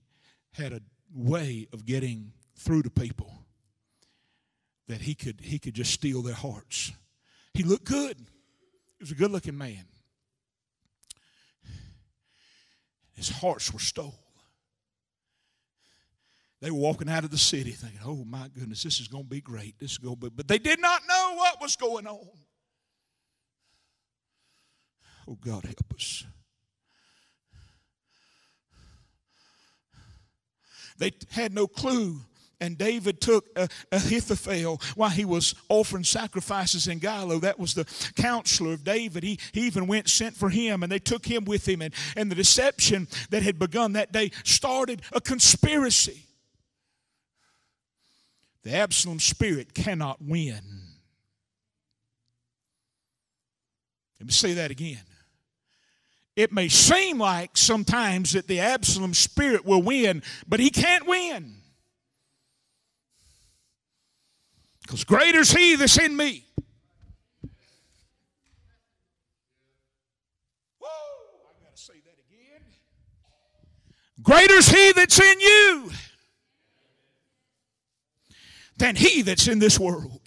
[0.53, 0.81] had a
[1.13, 3.33] way of getting through to people
[4.87, 6.91] that he could he could just steal their hearts.
[7.53, 8.17] He looked good.
[8.17, 9.85] He was a good looking man.
[13.13, 14.19] His hearts were stole.
[16.61, 19.29] They were walking out of the city thinking, oh my goodness, this is going to
[19.29, 19.79] be great.
[19.79, 22.27] This is going to be, but they did not know what was going on.
[25.27, 26.25] Oh, God, help us.
[31.01, 32.21] They had no clue.
[32.59, 33.47] And David took
[33.91, 37.41] Ahithophel while he was offering sacrifices in Giloh.
[37.41, 37.85] That was the
[38.15, 39.23] counselor of David.
[39.23, 41.81] He, he even went, sent for him, and they took him with him.
[41.81, 46.27] And, and the deception that had begun that day started a conspiracy.
[48.61, 50.61] The Absalom spirit cannot win.
[54.19, 54.99] Let me say that again.
[56.35, 61.55] It may seem like sometimes that the Absalom spirit will win, but he can't win.
[64.81, 66.45] Because greater is he that's in me.
[70.79, 72.61] Whoa, I gotta say that again.
[74.21, 75.91] Greater is he that's in you
[78.77, 80.21] than he that's in this world.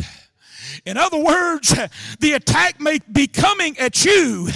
[0.86, 1.74] In other words,
[2.20, 4.48] the attack may be coming at you,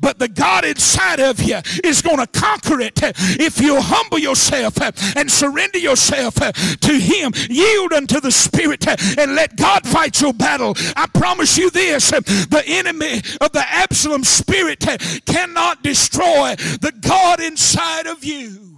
[0.00, 3.00] but the God inside of you is going to conquer it
[3.38, 4.74] if you humble yourself
[5.16, 7.32] and surrender yourself to Him.
[7.48, 10.74] Yield unto the Spirit and let God fight your battle.
[10.96, 14.84] I promise you this the enemy of the Absalom spirit
[15.26, 18.71] cannot destroy the God inside of you.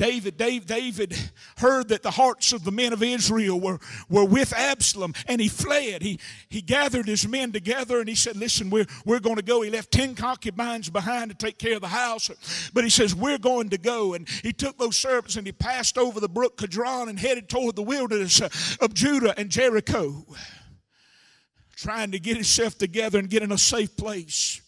[0.00, 1.14] David, David,
[1.58, 5.48] heard that the hearts of the men of Israel were, were with Absalom and he
[5.48, 6.00] fled.
[6.00, 9.60] He, he gathered his men together and he said, Listen, we're, we're going to go.
[9.60, 12.30] He left 10 concubines behind to take care of the house.
[12.72, 14.14] But he says, We're going to go.
[14.14, 17.76] And he took those servants and he passed over the brook Kidron and headed toward
[17.76, 18.48] the wilderness uh,
[18.80, 20.24] of Judah and Jericho,
[21.76, 24.62] trying to get himself together and get in a safe place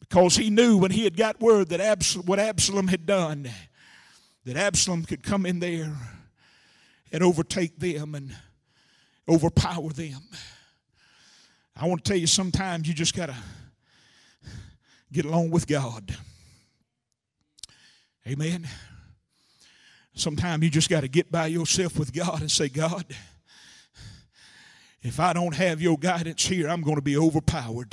[0.00, 3.50] because he knew when he had got word that Absalom, what Absalom had done
[4.44, 5.92] that Absalom could come in there
[7.12, 8.36] and overtake them and
[9.28, 10.20] overpower them.
[11.76, 13.36] I want to tell you sometimes you just got to
[15.12, 16.16] get along with God.
[18.26, 18.66] Amen.
[20.14, 23.04] Sometimes you just got to get by yourself with God and say, God,
[25.02, 27.92] if I don't have your guidance here, I'm going to be overpowered.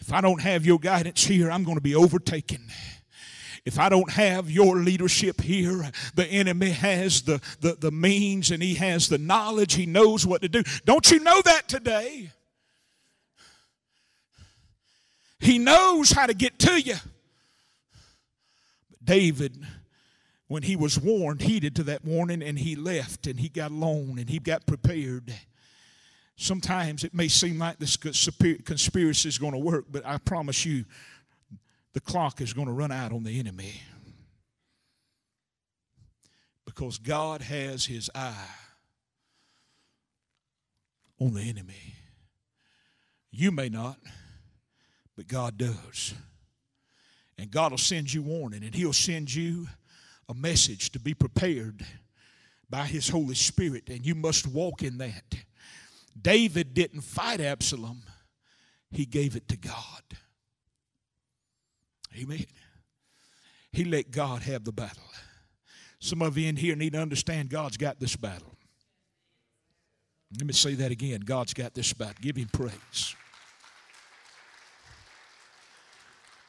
[0.00, 2.60] If I don't have your guidance here, I'm going to be overtaken.
[3.66, 8.62] If I don't have your leadership here, the enemy has the, the, the means and
[8.62, 9.74] he has the knowledge.
[9.74, 10.62] He knows what to do.
[10.84, 12.30] Don't you know that today?
[15.40, 16.94] He knows how to get to you.
[18.88, 19.58] But David,
[20.46, 24.20] when he was warned, heeded to that warning and he left and he got alone
[24.20, 25.34] and he got prepared.
[26.36, 30.84] Sometimes it may seem like this conspiracy is going to work, but I promise you
[31.96, 33.80] the clock is going to run out on the enemy.
[36.66, 38.50] Because God has his eye
[41.18, 41.94] on the enemy.
[43.30, 43.96] You may not
[45.16, 46.12] but God does.
[47.38, 49.66] And God will send you warning, and He'll send you
[50.28, 51.82] a message to be prepared
[52.68, 55.34] by His Holy Spirit, and you must walk in that.
[56.20, 58.02] David didn't fight Absalom,
[58.90, 60.02] he gave it to God.
[62.18, 62.46] Amen.
[63.72, 65.02] He let God have the battle.
[65.98, 68.52] Some of you in here need to understand God's got this battle.
[70.36, 72.16] Let me say that again God's got this battle.
[72.20, 73.14] Give Him praise.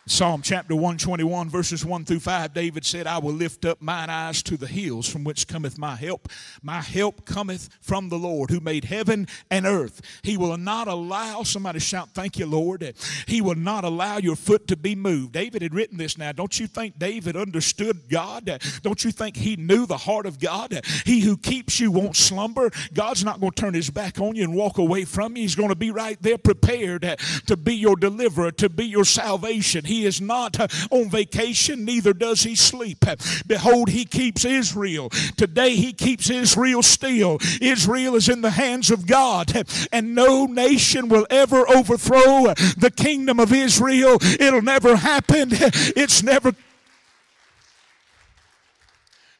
[0.09, 4.41] Psalm chapter 121, verses 1 through 5, David said, I will lift up mine eyes
[4.43, 6.29] to the hills from which cometh my help.
[6.63, 10.01] My help cometh from the Lord who made heaven and earth.
[10.21, 12.93] He will not allow, somebody shout, Thank you, Lord.
[13.27, 15.33] He will not allow your foot to be moved.
[15.33, 16.31] David had written this now.
[16.31, 18.61] Don't you think David understood God?
[18.83, 20.85] Don't you think he knew the heart of God?
[21.05, 22.71] He who keeps you won't slumber.
[22.93, 25.41] God's not going to turn his back on you and walk away from you.
[25.41, 29.83] He's going to be right there prepared to be your deliverer, to be your salvation.
[29.83, 33.03] He he is not uh, on vacation, neither does he sleep.
[33.45, 35.09] Behold, he keeps Israel.
[35.35, 37.39] Today he keeps Israel still.
[37.61, 39.51] Israel is in the hands of God,
[39.91, 44.17] and no nation will ever overthrow the kingdom of Israel.
[44.39, 45.49] It'll never happen.
[45.51, 46.53] It's never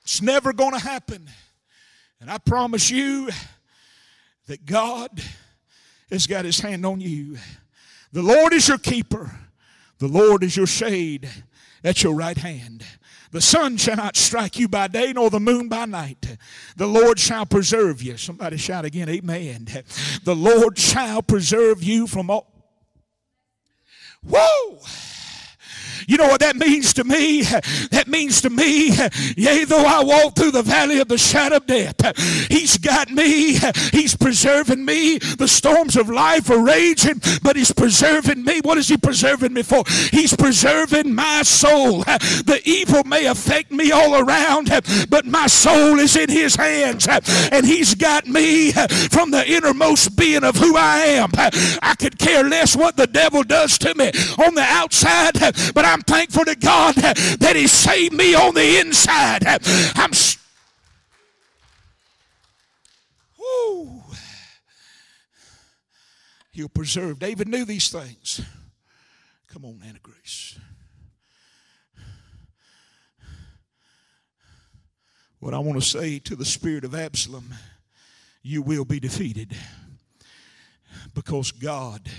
[0.01, 1.29] it's never going to happen.
[2.21, 3.29] And I promise you
[4.47, 5.21] that God
[6.09, 7.37] has got his hand on you.
[8.13, 9.29] The Lord is your keeper.
[9.99, 11.29] The Lord is your shade
[11.83, 12.85] at your right hand.
[13.31, 16.37] The sun shall not strike you by day, nor the moon by night.
[16.75, 18.15] The Lord shall preserve you.
[18.17, 19.67] Somebody shout again, Amen.
[20.23, 22.47] The Lord shall preserve you from all.
[24.23, 24.79] Whoa!
[26.07, 27.43] You know what that means to me?
[27.91, 28.91] That means to me,
[29.35, 32.17] yea, though I walk through the valley of the shadow of death,
[32.49, 33.59] He's got me.
[33.91, 35.17] He's preserving me.
[35.17, 38.61] The storms of life are raging, but He's preserving me.
[38.61, 39.83] What is He preserving me for?
[40.11, 41.99] He's preserving my soul.
[41.99, 44.69] The evil may affect me all around,
[45.09, 47.07] but my soul is in His hands,
[47.51, 51.31] and He's got me from the innermost being of who I am.
[51.81, 55.33] I could care less what the devil does to me on the outside,
[55.73, 59.43] but I'm thankful to God that He saved me on the inside.
[59.95, 60.11] I'm.
[63.37, 64.01] Woo.
[66.51, 67.19] He'll preserve.
[67.19, 68.41] David knew these things.
[69.47, 70.59] Come on, Anna Grace.
[75.39, 77.53] What I want to say to the spirit of Absalom,
[78.41, 79.55] you will be defeated
[81.13, 82.09] because God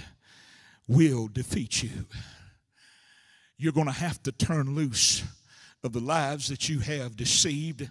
[0.87, 2.07] will defeat you
[3.59, 5.25] you're going to have to turn loose
[5.83, 7.89] of the lives that you have deceived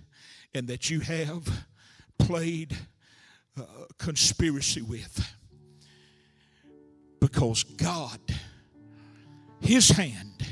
[0.53, 1.65] and that you have
[2.17, 2.75] played
[3.59, 3.63] uh,
[3.97, 5.35] conspiracy with.
[7.19, 8.19] Because God,
[9.59, 10.47] His hand,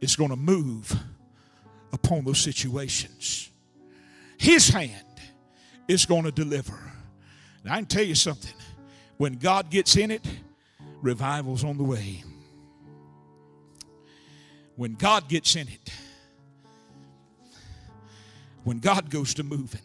[0.00, 0.98] is going to move
[1.92, 3.50] upon those situations.
[4.38, 5.04] His hand
[5.86, 6.78] is going to deliver.
[7.64, 8.54] Now, I can tell you something.
[9.18, 10.26] When God gets in it,
[11.02, 12.24] revival's on the way
[14.76, 15.92] when God gets in it,
[18.64, 19.80] when God goes to moving.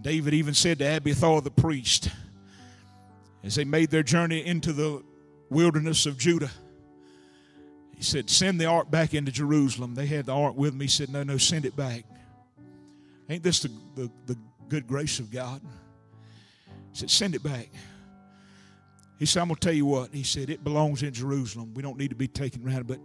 [0.00, 2.10] David even said to Abiathar the priest,
[3.42, 5.02] as they made their journey into the
[5.50, 6.50] wilderness of Judah,
[7.96, 9.94] he said, Send the ark back into Jerusalem.
[9.94, 10.84] They had the ark with me.
[10.84, 12.04] He said, No, no, send it back.
[13.28, 14.38] Ain't this the, the, the
[14.68, 15.60] good grace of God?
[16.92, 17.68] He said, Send it back.
[19.18, 20.12] He said, I'm going to tell you what.
[20.12, 21.72] He said, it belongs in Jerusalem.
[21.74, 22.86] We don't need to be taken around.
[22.86, 22.98] But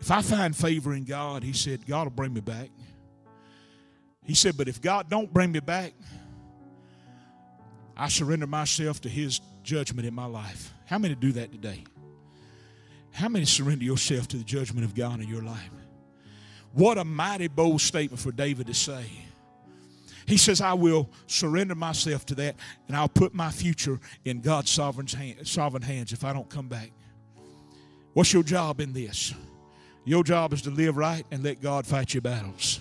[0.00, 2.70] if I find favor in God, he said, God will bring me back.
[4.24, 5.92] He said, but if God don't bring me back,
[7.96, 10.72] I surrender myself to his judgment in my life.
[10.86, 11.84] How many do that today?
[13.12, 15.70] How many surrender yourself to the judgment of God in your life?
[16.72, 19.04] What a mighty bold statement for David to say.
[20.26, 22.56] He says, I will surrender myself to that
[22.88, 26.68] and I'll put my future in God's sovereign, hand, sovereign hands if I don't come
[26.68, 26.90] back.
[28.14, 29.34] What's your job in this?
[30.04, 32.80] Your job is to live right and let God fight your battles.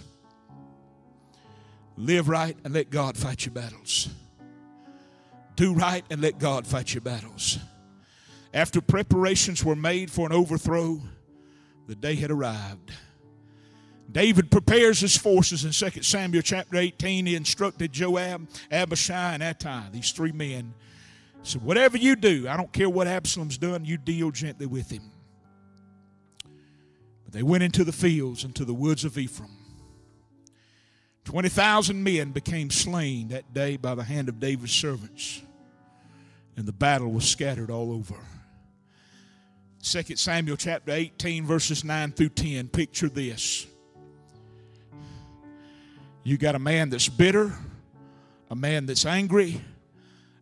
[1.97, 4.09] Live right and let God fight your battles.
[5.55, 7.59] Do right and let God fight your battles.
[8.53, 11.01] After preparations were made for an overthrow,
[11.87, 12.91] the day had arrived.
[14.13, 17.25] David prepares his forces in 2 Samuel chapter 18.
[17.25, 20.75] He instructed Joab, Abishai, and Ittai, these three men.
[21.41, 25.11] So, whatever you do, I don't care what Absalom's done, you deal gently with him.
[27.25, 29.49] But they went into the fields, into the woods of Ephraim.
[31.25, 35.41] 20,000 men became slain that day by the hand of David's servants,
[36.55, 38.15] and the battle was scattered all over.
[39.81, 42.67] 2 Samuel chapter 18, verses 9 through 10.
[42.69, 43.65] Picture this.
[46.23, 47.53] You got a man that's bitter,
[48.49, 49.61] a man that's angry,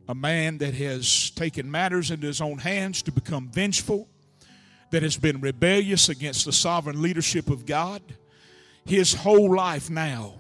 [0.08, 4.08] a man that has taken matters into his own hands to become vengeful,
[4.92, 8.02] that has been rebellious against the sovereign leadership of God.
[8.86, 10.36] His whole life now,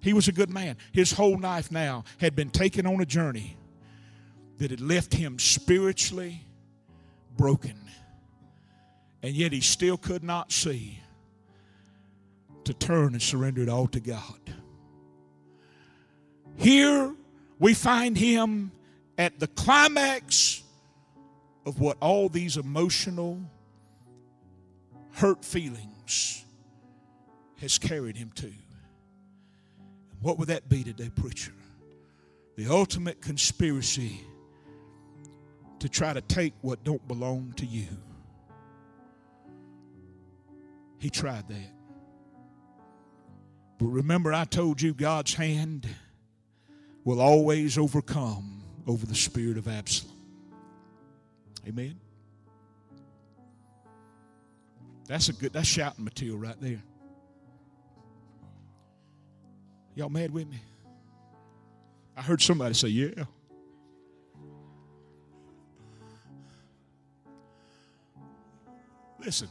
[0.00, 0.76] he was a good man.
[0.92, 3.56] His whole life now had been taken on a journey
[4.58, 6.44] that had left him spiritually
[7.36, 7.78] broken.
[9.22, 11.00] And yet he still could not see
[12.64, 14.38] to turn and surrender it all to God.
[16.58, 17.14] Here
[17.60, 18.72] we find him
[19.16, 20.62] at the climax
[21.64, 23.40] of what all these emotional
[25.12, 26.44] hurt feelings
[27.60, 28.52] has carried him to.
[30.20, 31.54] What would that be today, preacher?
[32.56, 34.20] The ultimate conspiracy
[35.78, 37.86] to try to take what don't belong to you.
[40.98, 41.72] He tried that.
[43.78, 45.86] But remember, I told you God's hand
[47.08, 50.14] will always overcome over the spirit of Absalom.
[51.66, 51.98] Amen.
[55.06, 56.82] That's a good that's shouting material right there.
[59.94, 60.60] Y'all mad with me?
[62.14, 63.24] I heard somebody say, yeah.
[69.18, 69.48] Listen,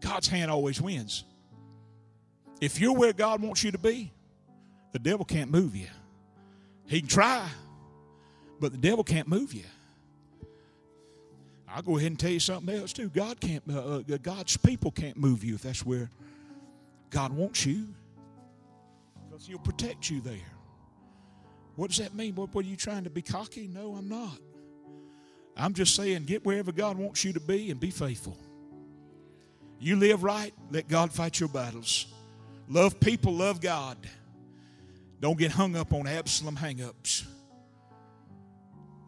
[0.00, 1.22] God's hand always wins.
[2.60, 4.10] If you're where God wants you to be,
[4.90, 5.86] the devil can't move you.
[6.90, 7.48] He can try,
[8.58, 9.62] but the devil can't move you.
[11.68, 13.08] I'll go ahead and tell you something else too.
[13.08, 13.62] God can't.
[13.72, 16.10] Uh, uh, God's people can't move you if that's where
[17.10, 17.86] God wants you,
[19.28, 20.34] because He'll protect you there.
[21.76, 22.34] What does that mean?
[22.34, 23.68] What, what are you trying to be cocky?
[23.72, 24.38] No, I'm not.
[25.56, 28.36] I'm just saying, get wherever God wants you to be and be faithful.
[29.78, 32.06] You live right, let God fight your battles.
[32.68, 33.96] Love people, love God.
[35.20, 37.26] Don't get hung up on Absalom hangups.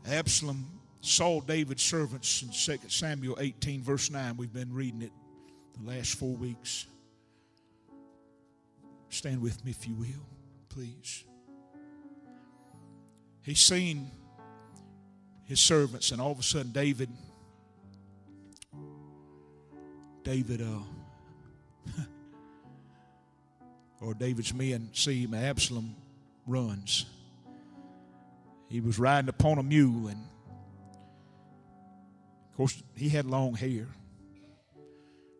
[0.06, 0.66] Absalom
[1.00, 4.36] saw David's servants in 2 Samuel 18, verse 9.
[4.36, 5.12] We've been reading it
[5.80, 6.86] the last four weeks.
[9.08, 10.26] Stand with me if you will,
[10.68, 11.24] please.
[13.42, 14.10] He's seen
[15.44, 17.08] his servants, and all of a sudden, David,
[20.24, 22.00] David, uh,
[24.00, 25.96] or David's men see him, Absalom
[26.46, 27.06] runs.
[28.68, 30.24] He was riding upon a mule, and
[32.50, 33.86] of course, he had long hair.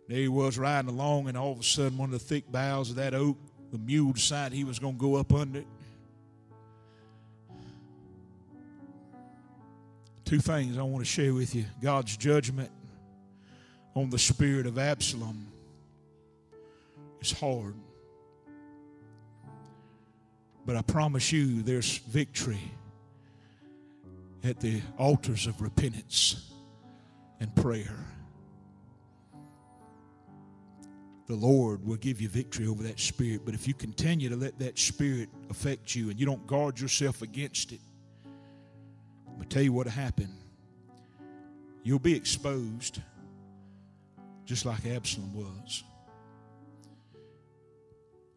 [0.08, 2.90] There he was riding along, and all of a sudden, one of the thick boughs
[2.90, 3.38] of that oak,
[3.70, 5.66] the mule decided he was going to go up under it.
[10.24, 12.70] Two things I want to share with you God's judgment
[13.94, 15.46] on the spirit of Absalom
[17.20, 17.74] is hard.
[20.64, 22.60] But I promise you, there's victory
[24.44, 26.52] at the altars of repentance
[27.40, 27.96] and prayer.
[31.26, 33.42] The Lord will give you victory over that spirit.
[33.44, 37.22] But if you continue to let that spirit affect you and you don't guard yourself
[37.22, 37.80] against it,
[39.26, 40.28] I'm going to tell you what will happen.
[41.82, 43.00] You'll be exposed
[44.44, 45.84] just like Absalom was.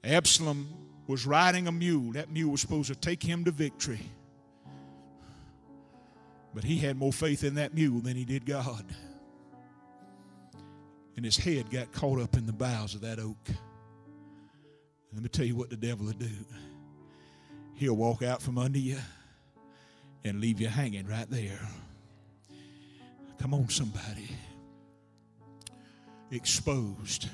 [0.04, 2.14] Absalom was riding a mule.
[2.14, 4.02] That mule was supposed to take him to victory.
[6.54, 8.86] But he had more faith in that mule than he did God.
[11.16, 13.50] And his head got caught up in the boughs of that oak.
[15.14, 16.30] Let me tell you what the devil will do.
[17.76, 18.98] He'll walk out from under you
[20.24, 21.60] and leave you hanging right there.
[23.40, 24.30] Come on, somebody.
[26.32, 27.30] Exposed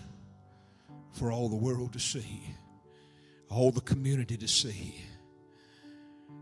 [1.13, 2.43] for all the world to see
[3.51, 4.95] all the community to see.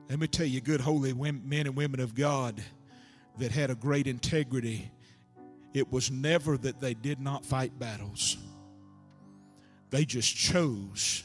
[0.10, 2.62] Let me tell you, good, holy men and women of God
[3.38, 4.91] that had a great integrity
[5.74, 8.38] It was never that they did not fight battles,
[9.91, 11.24] they just chose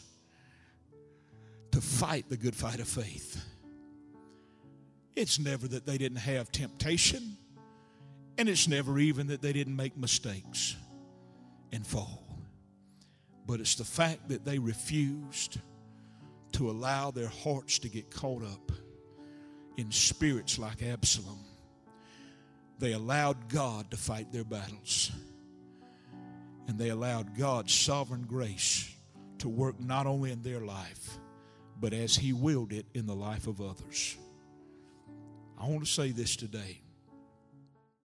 [1.72, 3.44] to fight the good fight of faith.
[5.16, 7.36] It's never that they didn't have temptation,
[8.36, 10.76] and it's never even that they didn't make mistakes
[11.72, 12.24] and fall.
[13.46, 15.58] But it's the fact that they refused
[16.54, 18.70] to allow their hearts to get caught up
[19.76, 21.44] in spirits like Absalom.
[22.78, 25.10] They allowed God to fight their battles.
[26.68, 28.94] And they allowed God's sovereign grace
[29.38, 31.18] to work not only in their life,
[31.80, 34.16] but as He willed it in the life of others.
[35.58, 36.80] I want to say this today.